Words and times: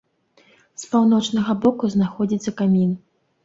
З 0.83 0.87
паўночнага 0.93 1.57
боку 1.67 1.93
знаходзіцца 1.95 2.59
камін. 2.59 3.01